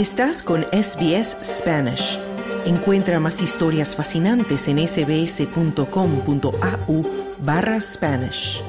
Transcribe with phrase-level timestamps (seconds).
[0.00, 2.18] Estás con SBS Spanish.
[2.64, 5.82] Encuentra más historias fascinantes en sbs.com.au
[7.40, 8.62] barra Spanish.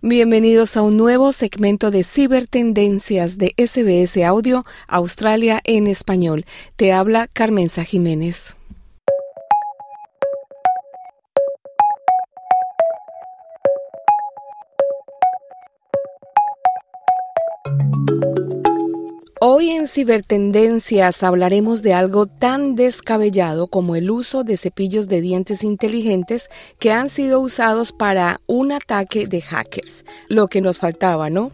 [0.00, 6.44] Bienvenidos a un nuevo segmento de cibertendencias de SBS Audio Australia en español.
[6.74, 8.56] Te habla Carmenza Jiménez.
[19.44, 25.64] Hoy en Cibertendencias hablaremos de algo tan descabellado como el uso de cepillos de dientes
[25.64, 30.04] inteligentes que han sido usados para un ataque de hackers.
[30.28, 31.50] Lo que nos faltaba, ¿no?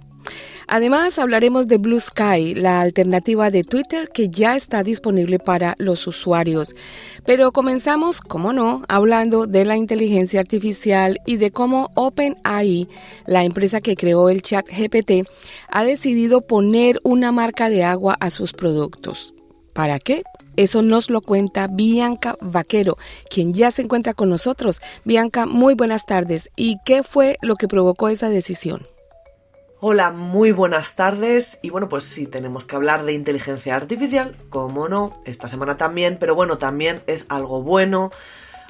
[0.70, 6.06] Además, hablaremos de Blue Sky, la alternativa de Twitter que ya está disponible para los
[6.06, 6.74] usuarios.
[7.24, 12.86] Pero comenzamos, como no, hablando de la inteligencia artificial y de cómo OpenAI,
[13.24, 15.26] la empresa que creó el chat GPT,
[15.70, 19.34] ha decidido poner una marca de agua a sus productos.
[19.72, 20.22] ¿Para qué?
[20.56, 22.98] Eso nos lo cuenta Bianca Vaquero,
[23.30, 24.82] quien ya se encuentra con nosotros.
[25.06, 26.50] Bianca, muy buenas tardes.
[26.56, 28.82] ¿Y qué fue lo que provocó esa decisión?
[29.80, 31.60] Hola, muy buenas tardes.
[31.62, 36.16] Y bueno, pues sí, tenemos que hablar de inteligencia artificial, como no, esta semana también,
[36.18, 38.10] pero bueno, también es algo bueno,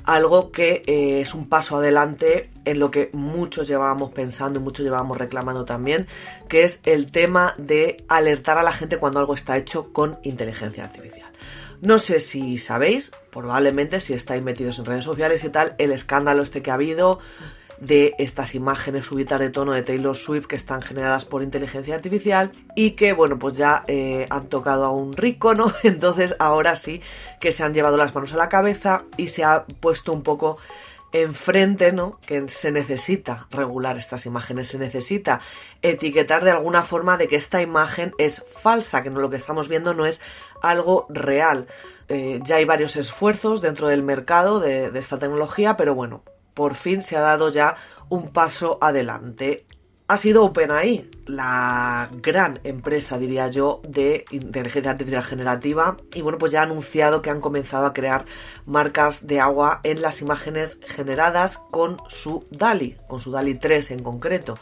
[0.05, 4.85] algo que eh, es un paso adelante en lo que muchos llevábamos pensando y muchos
[4.85, 6.07] llevábamos reclamando también,
[6.47, 10.85] que es el tema de alertar a la gente cuando algo está hecho con inteligencia
[10.85, 11.33] artificial.
[11.81, 16.43] No sé si sabéis, probablemente si estáis metidos en redes sociales y tal, el escándalo
[16.43, 17.19] este que ha habido
[17.81, 22.51] de estas imágenes subidas de tono de Taylor Swift que están generadas por inteligencia artificial
[22.75, 25.73] y que, bueno, pues ya eh, han tocado a un rico, ¿no?
[25.83, 27.01] Entonces ahora sí
[27.41, 30.59] que se han llevado las manos a la cabeza y se ha puesto un poco
[31.13, 32.21] enfrente, ¿no?
[32.27, 35.41] Que se necesita regular estas imágenes, se necesita
[35.81, 39.69] etiquetar de alguna forma de que esta imagen es falsa, que no lo que estamos
[39.69, 40.21] viendo no es
[40.63, 41.67] algo real.
[42.09, 46.23] Eh, ya hay varios esfuerzos dentro del mercado de esta tecnología, pero bueno,
[46.59, 47.77] por fin se ha dado ya
[48.09, 49.65] un paso adelante.
[50.09, 55.97] Ha sido OpenAI, la gran empresa, diría yo, de inteligencia artificial generativa.
[56.15, 58.25] Y bueno, pues ya ha anunciado que han comenzado a crear
[58.67, 64.03] marcas de agua en las imágenes generadas con su DALI, con su DALI 3 en
[64.03, 64.59] concreto.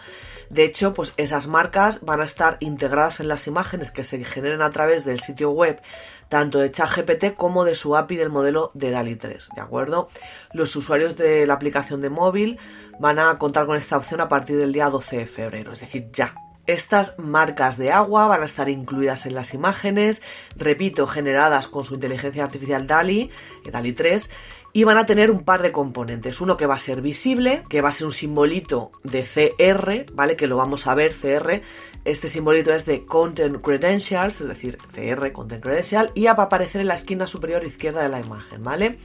[0.50, 4.62] De hecho, pues esas marcas van a estar integradas en las imágenes que se generen
[4.62, 5.80] a través del sitio web
[6.28, 10.08] tanto de ChatGPT como de su API del modelo de DALI 3, ¿de acuerdo?
[10.52, 12.58] Los usuarios de la aplicación de móvil
[12.98, 16.08] van a contar con esta opción a partir del día 12 de febrero, es decir,
[16.12, 16.34] ya,
[16.66, 20.22] estas marcas de agua van a estar incluidas en las imágenes,
[20.56, 23.30] repito, generadas con su inteligencia artificial DALI,
[23.64, 24.30] eh, DALI 3,
[24.76, 26.42] y van a tener un par de componentes.
[26.42, 30.36] Uno que va a ser visible, que va a ser un simbolito de CR, ¿vale?
[30.36, 31.62] Que lo vamos a ver, CR.
[32.04, 36.82] Este simbolito es de Content Credentials, es decir, CR, Content Credential, y va a aparecer
[36.82, 38.98] en la esquina superior izquierda de la imagen, ¿vale?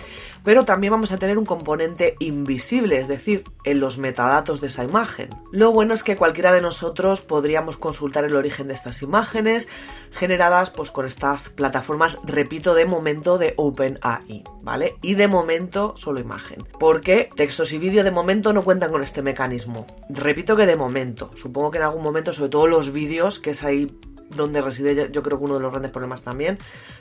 [0.43, 4.83] Pero también vamos a tener un componente invisible, es decir, en los metadatos de esa
[4.83, 5.29] imagen.
[5.53, 9.69] Lo bueno es que cualquiera de nosotros podríamos consultar el origen de estas imágenes
[10.11, 14.95] generadas pues con estas plataformas, repito, de momento de OpenAI, ¿vale?
[15.01, 15.60] Y de momento
[15.95, 16.65] solo imagen.
[16.79, 19.87] Porque textos y vídeo de momento no cuentan con este mecanismo.
[20.09, 21.31] Repito que de momento.
[21.35, 23.95] Supongo que en algún momento, sobre todo los vídeos, que es ahí
[24.35, 26.57] donde reside yo creo que uno de los grandes problemas también.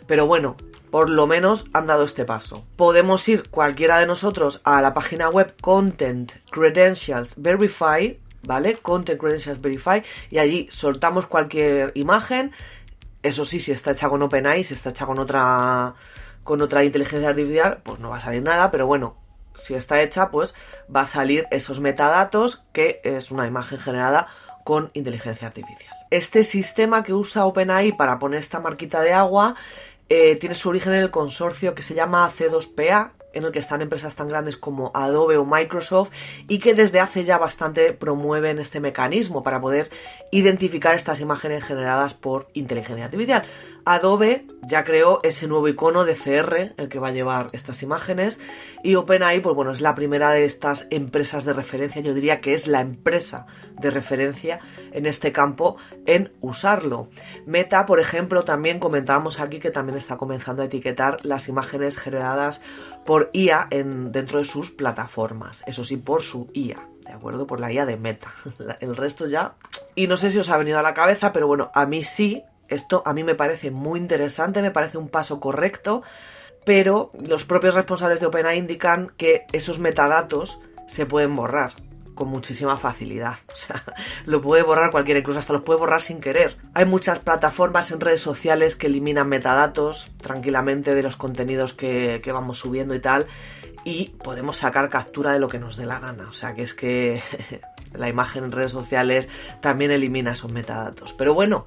[0.06, 0.56] Pero bueno,
[0.90, 2.64] por lo menos han dado este paso.
[2.76, 8.76] Podemos ir cualquiera de nosotros a la página web Content Credentials Verify, ¿vale?
[8.76, 12.52] Content Credentials Verify y allí soltamos cualquier imagen.
[13.22, 15.94] Eso sí, si está hecha con OpenAI, si está hecha con otra
[16.44, 19.16] con otra inteligencia artificial, pues no va a salir nada, pero bueno,
[19.54, 20.54] si está hecha, pues
[20.94, 24.28] va a salir esos metadatos que es una imagen generada
[24.64, 25.94] con inteligencia artificial.
[26.10, 29.54] Este sistema que usa OpenAI para poner esta marquita de agua
[30.08, 33.82] eh, tiene su origen en el consorcio que se llama C2PA, en el que están
[33.82, 36.10] empresas tan grandes como Adobe o Microsoft
[36.48, 39.90] y que desde hace ya bastante promueven este mecanismo para poder
[40.30, 43.44] identificar estas imágenes generadas por inteligencia artificial.
[43.84, 48.40] Adobe ya creó ese nuevo icono de CR, el que va a llevar estas imágenes,
[48.82, 52.52] y OpenAI, pues bueno, es la primera de estas empresas de referencia, yo diría que
[52.52, 53.46] es la empresa
[53.78, 54.60] de referencia
[54.92, 57.08] en este campo en usarlo.
[57.46, 62.60] Meta, por ejemplo, también comentábamos aquí que también está comenzando a etiquetar las imágenes generadas
[63.06, 66.86] por IA en, dentro de sus plataformas, eso sí, por su IA.
[67.04, 67.46] ¿De acuerdo?
[67.46, 68.32] Por la IA de Meta.
[68.80, 69.54] El resto ya.
[69.94, 72.44] Y no sé si os ha venido a la cabeza, pero bueno, a mí sí,
[72.68, 76.02] esto a mí me parece muy interesante, me parece un paso correcto,
[76.64, 81.72] pero los propios responsables de OpenAI indican que esos metadatos se pueden borrar
[82.20, 83.38] con muchísima facilidad.
[83.50, 83.82] O sea,
[84.26, 86.58] lo puede borrar cualquiera, incluso hasta los puede borrar sin querer.
[86.74, 92.32] Hay muchas plataformas en redes sociales que eliminan metadatos tranquilamente de los contenidos que, que
[92.32, 93.26] vamos subiendo y tal.
[93.84, 96.28] Y podemos sacar captura de lo que nos dé la gana.
[96.28, 97.22] O sea que es que
[97.94, 99.28] la imagen en redes sociales
[99.62, 101.14] también elimina esos metadatos.
[101.14, 101.64] Pero bueno,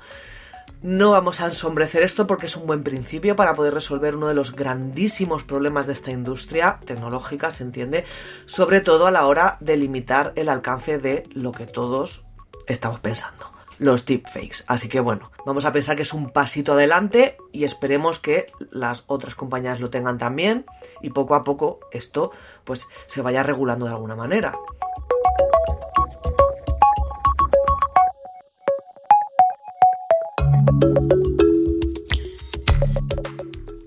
[0.84, 4.34] no vamos a ensombrecer esto porque es un buen principio para poder resolver uno de
[4.34, 8.04] los grandísimos problemas de esta industria tecnológica, se entiende,
[8.46, 12.26] sobre todo a la hora de limitar el alcance de lo que todos
[12.68, 13.50] estamos pensando,
[13.80, 14.66] los deepfakes.
[14.68, 19.06] Así que bueno, vamos a pensar que es un pasito adelante y esperemos que las
[19.08, 20.66] otras compañías lo tengan también
[21.02, 22.32] y poco a poco esto
[22.66, 24.54] pues se vaya regulando de alguna manera.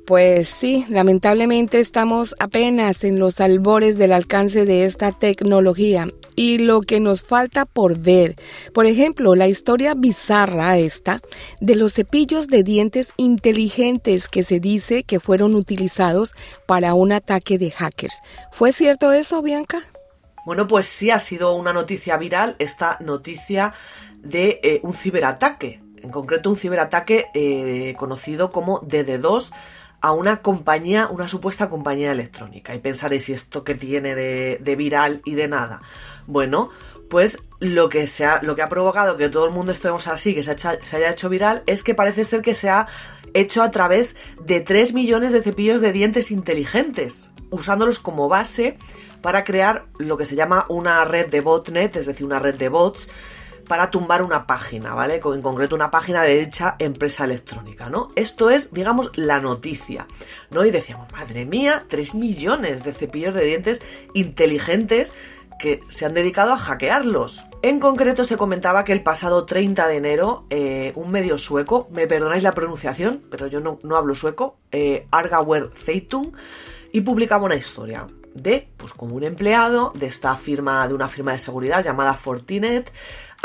[0.07, 6.07] Pues sí, lamentablemente estamos apenas en los albores del alcance de esta tecnología
[6.37, 8.37] y lo que nos falta por ver.
[8.73, 11.21] Por ejemplo, la historia bizarra esta
[11.61, 16.37] de los cepillos de dientes inteligentes que se dice que fueron utilizados
[16.67, 18.21] para un ataque de hackers.
[18.53, 19.83] ¿Fue cierto eso, Bianca?
[20.45, 23.75] Bueno, pues sí ha sido una noticia viral esta noticia
[24.19, 25.83] de eh, un ciberataque.
[26.01, 29.51] En concreto, un ciberataque eh, conocido como DD2
[30.01, 32.75] a una compañía, una supuesta compañía electrónica.
[32.75, 35.81] Y pensaréis, ¿y esto que tiene de, viral y de nada?
[36.27, 36.71] Bueno,
[37.09, 40.35] pues lo que, se ha, lo que ha provocado que todo el mundo estemos así,
[40.35, 42.87] que se, se, haya hecho viral, es que parece ser que se ha
[43.35, 48.79] hecho a través de 3 millones de cepillos de dientes inteligentes, usándolos como base
[49.23, 52.69] para crear lo que se llama una red de botnet, es decir, una red de
[52.69, 53.09] bots
[53.67, 55.21] para tumbar una página, ¿vale?
[55.23, 58.11] En concreto una página de dicha empresa electrónica, ¿no?
[58.17, 60.07] Esto es, digamos, la noticia,
[60.51, 60.65] ¿no?
[60.65, 63.83] Y decíamos, madre mía, 3 millones de cepillos de dientes
[64.15, 65.13] inteligentes
[65.59, 67.45] que se han dedicado a hackearlos.
[67.63, 72.07] En concreto se comentaba que el pasado 30 de enero eh, un medio sueco, me
[72.07, 76.33] perdonáis la pronunciación, pero yo no, hablo sueco, eh, Argaware Zeitung,
[76.93, 81.33] y publicaba una historia de, pues como un empleado de esta firma, de una firma
[81.33, 82.93] de seguridad llamada Fortinet,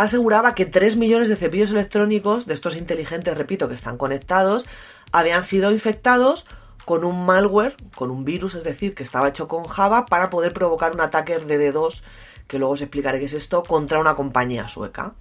[0.04, 4.68] aseguraba que 3 millones de cepillos electrónicos, de estos inteligentes, repito, que están conectados,
[5.12, 6.46] habían sido infectados
[6.86, 10.54] con un malware, con un virus, es decir, que estaba hecho con Java para poder
[10.54, 12.04] provocar un ataque de D2,
[12.52, 15.14] que luego os explicaré qué es esto, contra una compañía sueca.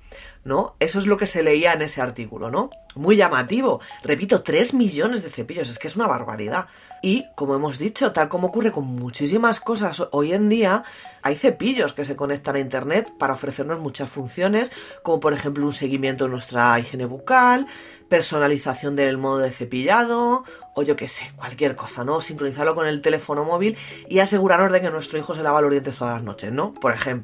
[0.43, 0.75] ¿No?
[0.81, 2.71] Eso es lo que se leía en ese artículo, ¿no?
[2.97, 3.81] Muy llamativo.
[4.03, 6.67] Repito, 3 millones de cepillos, es que es una barbaridad.
[7.03, 10.83] Y, como hemos dicho, tal como ocurre con muchísimas cosas hoy en día,
[11.23, 14.73] hay cepillos que se conectan a Internet para ofrecernos muchas funciones,
[15.03, 17.67] como por ejemplo un seguimiento de nuestra higiene bucal,
[18.09, 20.45] personalización del modo de cepillado,
[20.75, 22.21] o yo qué sé, cualquier cosa, ¿no?
[22.21, 23.77] Sincronizarlo con el teléfono móvil
[24.09, 26.73] y asegurarnos de que nuestro hijo se lava los dientes todas las noches, ¿no?
[26.75, 27.20] Por ejemplo,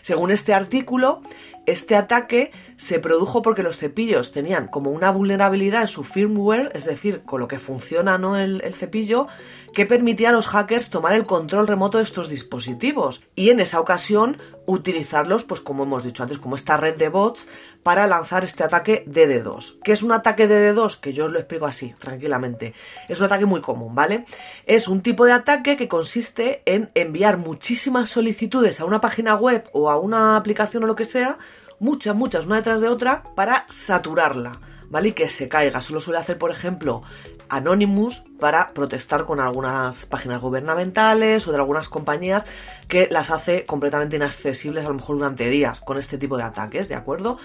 [0.00, 1.22] según este artículo,
[1.66, 6.86] este ataque se produjo porque los cepillos tenían como una vulnerabilidad en su firmware, es
[6.86, 8.36] decir, con lo que funciona ¿no?
[8.36, 9.28] el, cepillo,
[9.72, 13.80] que permitía a los hackers tomar el control remoto de estos dispositivos y en esa
[13.80, 17.46] ocasión utilizarlos, pues como hemos dicho antes, como esta red de bots
[17.82, 19.80] para lanzar este ataque DD2.
[19.82, 21.00] ¿Qué es un ataque DD2?
[21.00, 22.74] Que yo os lo explico así, tranquilamente.
[23.08, 24.24] Es un ataque muy común, ¿vale?
[24.66, 29.68] Es un tipo de ataque que consiste en enviar muchísimas solicitudes a una página web
[29.72, 31.38] o a una aplicación o lo que sea,
[31.78, 34.60] muchas, muchas, una detrás de otra, para saturarla,
[34.90, 35.08] ¿vale?
[35.08, 35.80] Y que se caiga.
[35.80, 37.02] Solo suele hacer, por ejemplo,
[37.48, 42.46] Anonymous para protestar con algunas páginas gubernamentales o de algunas compañías
[42.88, 46.88] que las hace completamente inaccesibles a lo mejor durante días con este tipo de ataques,
[46.88, 47.38] ¿de acuerdo?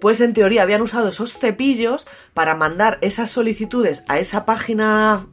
[0.00, 5.26] Pues en teoría habían usado esos cepillos para mandar esas solicitudes a esa página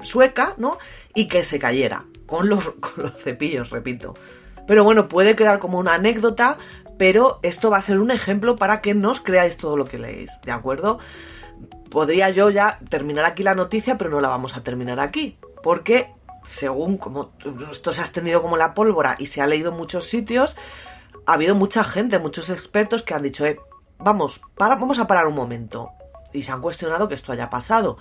[0.00, 0.78] sueca, ¿no?
[1.14, 4.14] Y que se cayera con los, con los cepillos, repito.
[4.68, 6.58] Pero bueno, puede quedar como una anécdota,
[6.98, 9.98] pero esto va a ser un ejemplo para que no os creáis todo lo que
[9.98, 10.98] leéis, ¿de acuerdo?
[11.90, 16.12] Podría yo ya terminar aquí la noticia, pero no la vamos a terminar aquí, porque
[16.44, 17.32] según como
[17.70, 20.56] esto se ha extendido como la pólvora y se ha leído en muchos sitios,
[21.24, 23.58] ha habido mucha gente, muchos expertos que han dicho, eh,
[23.96, 25.92] vamos, vamos a parar un momento.
[26.34, 27.96] Y se han cuestionado que esto haya pasado.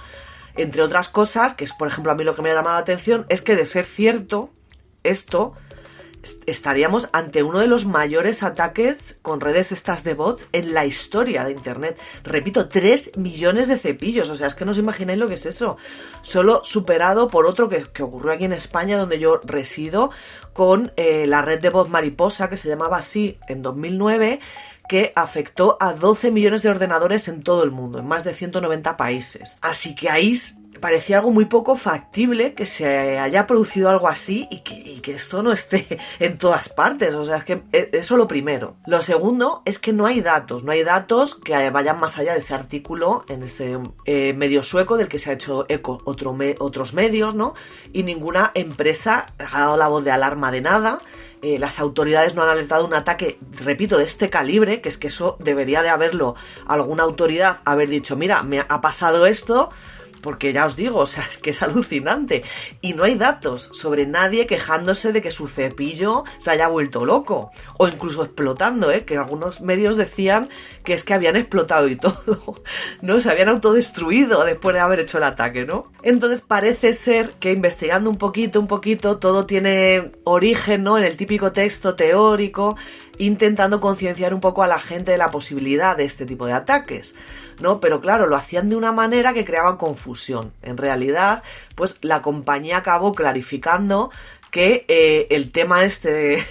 [0.58, 2.82] Entre otras cosas, que es por ejemplo a mí lo que me ha llamado la
[2.82, 4.50] atención, es que de ser cierto,
[5.04, 5.54] esto
[6.46, 11.44] estaríamos ante uno de los mayores ataques con redes estas de bots en la historia
[11.44, 11.98] de Internet.
[12.24, 15.46] Repito, 3 millones de cepillos, o sea, es que no os imagináis lo que es
[15.46, 15.78] eso.
[16.22, 20.12] Solo superado por otro que, ocurrió aquí en España, donde yo resido,
[20.54, 24.40] con eh, la red de bots mariposa, que se llamaba así en 2009,
[24.88, 28.98] que afectó a 12 millones de ordenadores en todo el mundo, en más de 190
[28.98, 29.58] países.
[29.62, 30.34] Así que ahí
[30.80, 35.52] parecía algo muy poco factible que se haya producido algo así y que, esto no
[35.52, 35.88] esté
[36.20, 37.16] en todas partes.
[37.16, 38.76] O sea, es que e, eso lo primero.
[38.86, 42.40] Lo segundo es que no hay datos, no hay datos que vayan más allá de
[42.40, 47.36] ese artículo en ese eh, medio sueco del que se ha hecho eco otros medios,
[47.36, 47.54] ¿no?
[47.94, 51.02] Y ninguna empresa ha dado la voz de alarma de nada.
[51.42, 55.08] Eh, las autoridades no han alertado un ataque, repito, de este calibre, que es que
[55.08, 59.70] eso debería de haberlo alguna autoridad, haber dicho, mira, me ha pasado esto,
[60.22, 62.44] porque ya os digo, o sea, es que es alucinante.
[62.82, 67.52] Y no hay datos sobre nadie quejándose de que su cepillo se haya vuelto loco.
[67.78, 69.06] O incluso explotando, ¿eh?
[69.06, 70.50] Que algunos medios decían
[70.84, 72.62] que es que habían explotado y todo.
[73.02, 73.20] ¿No?
[73.20, 75.92] Se habían autodestruido después de haber hecho el ataque, ¿no?
[76.04, 80.98] Entonces parece ser que investigando un poquito, un poquito, todo tiene origen, ¿no?
[80.98, 82.78] En el típico texto teórico
[83.20, 87.16] intentando concienciar un poco a la gente de la posibilidad de este tipo de ataques,
[87.60, 87.80] ¿no?
[87.80, 90.54] Pero claro, lo hacían de una manera que creaba confusión.
[90.62, 91.44] En realidad,
[91.76, 94.10] pues la compañía acabó clarificando
[94.52, 96.44] que eh, el tema este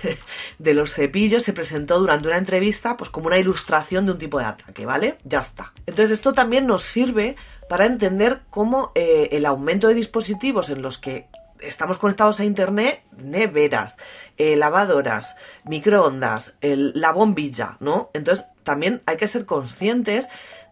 [0.58, 4.38] de, los cepillos se presentó durante una entrevista pues como una ilustración de un tipo
[4.38, 5.18] de ataque, ¿vale?
[5.24, 5.72] Ya está.
[5.86, 7.36] Entonces esto también nos sirve
[7.68, 11.26] para entender cómo eh, el aumento de dispositivos en los que
[11.60, 13.96] estamos conectados a internet, neveras,
[14.36, 18.10] eh, lavadoras, microondas, la bombilla, ¿no?
[18.14, 20.28] Entonces también hay que ser conscientes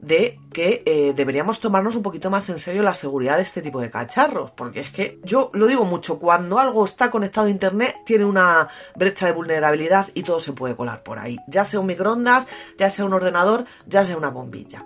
[0.06, 3.80] de que eh, deberíamos tomarnos un poquito más en serio la seguridad de este tipo
[3.80, 7.96] de cacharros, porque es que yo lo digo mucho, cuando algo está conectado a internet
[8.04, 11.86] tiene una brecha de vulnerabilidad y todo se puede colar por ahí, ya sea un
[11.86, 12.48] microondas,
[12.78, 14.84] ya sea un ordenador, ya sea una bombilla.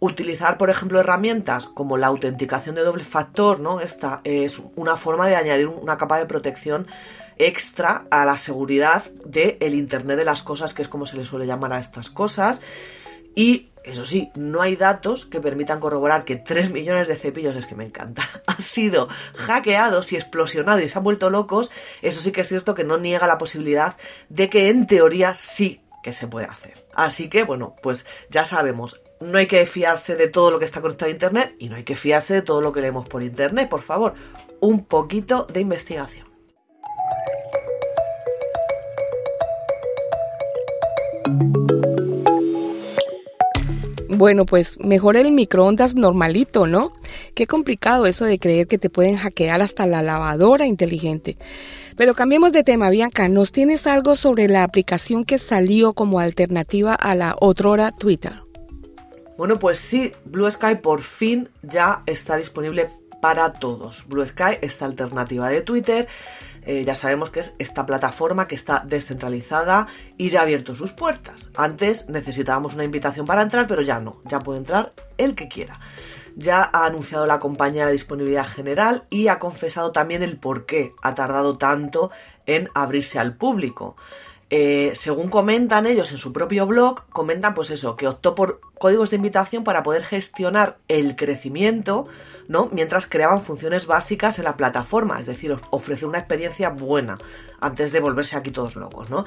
[0.00, 3.80] Utilizar, por ejemplo, herramientas como la autenticación de doble factor, ¿no?
[3.80, 6.86] Esta es una forma de añadir una capa de protección
[7.36, 11.46] extra a la seguridad del Internet de las cosas, que es como se le suele
[11.46, 12.60] llamar a estas cosas.
[13.34, 17.66] Y eso sí, no hay datos que permitan corroborar que 3 millones de cepillos, es
[17.66, 21.70] que me encanta, han sido hackeados y explosionados y se han vuelto locos.
[22.02, 23.96] Eso sí que es cierto que no niega la posibilidad
[24.28, 26.86] de que en teoría sí que se puede hacer.
[26.94, 30.80] Así que, bueno, pues ya sabemos, no hay que fiarse de todo lo que está
[30.80, 33.68] conectado a Internet y no hay que fiarse de todo lo que leemos por Internet,
[33.68, 34.14] por favor,
[34.60, 36.28] un poquito de investigación.
[44.10, 46.90] Bueno, pues mejor el microondas normalito, ¿no?
[47.34, 51.36] Qué complicado eso de creer que te pueden hackear hasta la lavadora inteligente.
[51.96, 53.28] Pero cambiemos de tema, Bianca.
[53.28, 58.47] ¿Nos tienes algo sobre la aplicación que salió como alternativa a la otrora Twitter?
[59.38, 62.90] Bueno, pues sí, Blue Sky por fin ya está disponible
[63.22, 64.08] para todos.
[64.08, 66.08] Blue Sky, esta alternativa de Twitter,
[66.62, 70.92] eh, ya sabemos que es esta plataforma que está descentralizada y ya ha abierto sus
[70.92, 71.52] puertas.
[71.56, 75.78] Antes necesitábamos una invitación para entrar, pero ya no, ya puede entrar el que quiera.
[76.34, 80.94] Ya ha anunciado la compañía la disponibilidad general y ha confesado también el por qué
[81.00, 82.10] ha tardado tanto
[82.46, 83.94] en abrirse al público.
[84.50, 89.10] Eh, según comentan ellos en su propio blog, comentan pues eso, que optó por códigos
[89.10, 92.06] de invitación para poder gestionar el crecimiento,
[92.46, 92.70] ¿no?
[92.72, 97.18] Mientras creaban funciones básicas en la plataforma, es decir, ofrecer una experiencia buena
[97.60, 99.26] antes de volverse aquí todos locos, ¿no?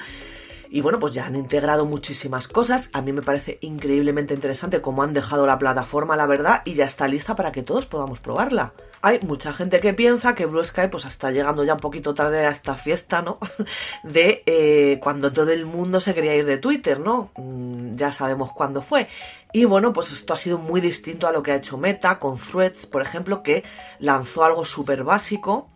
[0.73, 2.91] Y bueno, pues ya han integrado muchísimas cosas.
[2.93, 6.85] A mí me parece increíblemente interesante cómo han dejado la plataforma, la verdad, y ya
[6.85, 8.73] está lista para que todos podamos probarla.
[9.01, 12.45] Hay mucha gente que piensa que Blue Sky pues está llegando ya un poquito tarde
[12.45, 13.37] a esta fiesta, ¿no?
[14.03, 17.31] De eh, cuando todo el mundo se quería ir de Twitter, ¿no?
[17.35, 19.09] Mm, ya sabemos cuándo fue.
[19.51, 22.37] Y bueno, pues esto ha sido muy distinto a lo que ha hecho Meta con
[22.37, 23.65] Threads, por ejemplo, que
[23.99, 25.70] lanzó algo súper básico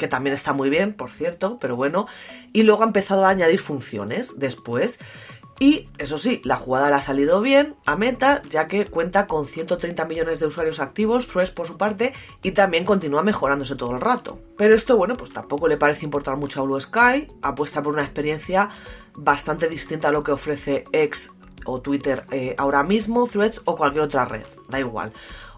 [0.00, 2.06] que también está muy bien, por cierto, pero bueno,
[2.52, 4.98] y luego ha empezado a añadir funciones después.
[5.62, 9.46] Y eso sí, la jugada le ha salido bien a Meta, ya que cuenta con
[9.46, 14.00] 130 millones de usuarios activos, Threads por su parte, y también continúa mejorándose todo el
[14.00, 14.40] rato.
[14.56, 18.04] Pero esto, bueno, pues tampoco le parece importar mucho a Blue Sky, apuesta por una
[18.04, 18.70] experiencia
[19.14, 21.34] bastante distinta a lo que ofrece X
[21.66, 25.12] o Twitter eh, ahora mismo, Threads o cualquier otra red, da igual.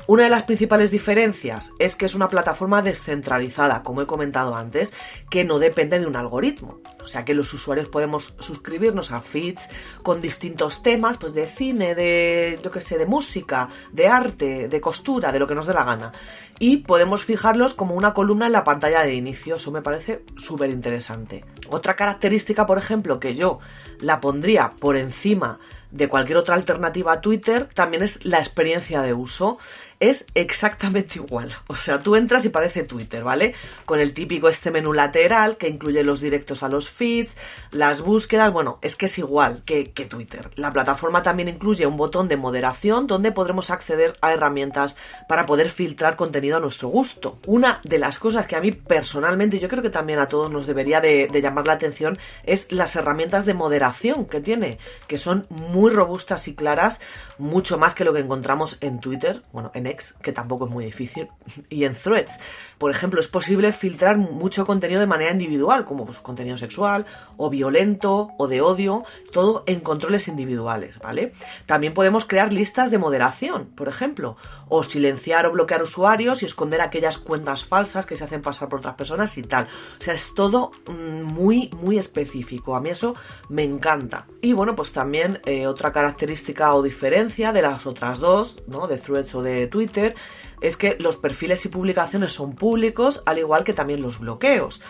[0.08, 4.92] Una de las principales diferencias es que es una plataforma descentralizada, como he comentado antes,
[5.30, 6.80] que no depende de un algoritmo.
[7.02, 9.68] O sea que los usuarios podemos suscribirnos a feeds
[10.02, 14.80] con distintos temas, pues de cine, de, yo qué sé, de música, de arte, de
[14.80, 16.12] costura, de lo que nos dé la gana.
[16.58, 19.56] Y podemos fijarlos como una columna en la pantalla de inicio.
[19.56, 21.44] Eso me parece súper interesante.
[21.68, 23.60] Otra característica, por ejemplo, que yo
[24.00, 25.60] la pondría por encima
[25.92, 29.58] de cualquier otra alternativa a Twitter, también es la experiencia de uso
[30.02, 31.54] es exactamente igual.
[31.68, 33.54] O sea, tú entras y parece Twitter, ¿vale?
[33.86, 37.36] Con el típico este menú lateral que incluye los directos a los feeds,
[37.70, 40.50] las búsquedas, bueno, es que es igual que, Twitter.
[40.56, 44.96] La plataforma también incluye un botón de moderación donde podremos acceder a herramientas
[45.28, 47.38] para poder filtrar contenido a nuestro gusto.
[47.46, 50.66] Una de las cosas que a mí personalmente, yo creo que también a todos nos
[50.66, 55.46] debería de, de llamar la atención, es las herramientas de moderación que tiene, que son
[55.48, 57.00] muy robustas y claras,
[57.38, 59.91] mucho más que lo que encontramos en Twitter, bueno, en
[60.22, 61.28] Que tampoco es muy difícil,
[61.68, 62.38] y en Threads.
[62.78, 67.06] Por ejemplo, es posible filtrar mucho contenido de manera individual, como pues, contenido sexual,
[67.36, 71.32] o violento, o de odio, todo en controles individuales, ¿vale?
[71.66, 74.36] También podemos crear listas de moderación, por ejemplo,
[74.68, 78.80] o silenciar o bloquear usuarios y esconder aquellas cuentas falsas que se hacen pasar por
[78.80, 79.64] otras personas y tal.
[79.64, 82.74] O sea, es todo mm, muy, muy específico.
[82.74, 83.14] A mí eso
[83.48, 84.26] me encanta.
[84.40, 88.86] Y bueno, pues también eh, otra característica o diferencia de las otras dos, ¿no?
[88.86, 89.81] De Threads o de Twitter,
[90.60, 94.80] es que los perfiles y publicaciones son públicos, al igual que también los bloqueos.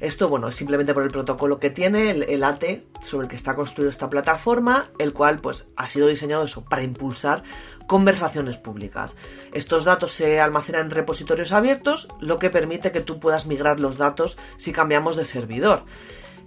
[0.00, 2.64] Esto, bueno, es simplemente por el protocolo que tiene, el, AT,
[3.00, 6.84] sobre el que está construido esta plataforma, el cual, pues, ha sido diseñado eso, para
[6.84, 7.42] impulsar
[7.88, 9.16] conversaciones públicas.
[9.52, 13.96] Estos datos se almacenan en repositorios abiertos, lo que permite que tú puedas migrar los
[13.96, 15.84] datos si cambiamos de servidor.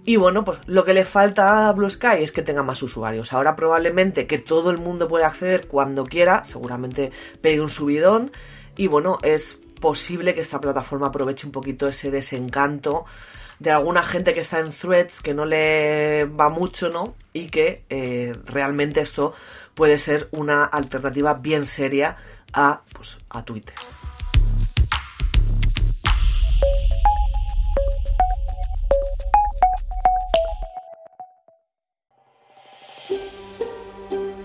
[0.03, 3.33] Y bueno, pues lo que le falta a Blue Sky es que tenga más usuarios.
[3.33, 8.31] Ahora probablemente que todo el mundo puede acceder cuando quiera, seguramente pegue un subidón.
[8.75, 13.05] Y bueno, es posible que esta plataforma aproveche un poquito ese desencanto
[13.59, 17.13] de alguna gente que está en threads que no le va mucho, ¿no?
[17.31, 19.33] Y que eh, realmente esto
[19.75, 22.17] puede ser una alternativa bien seria
[22.53, 23.75] a, pues, a Twitter.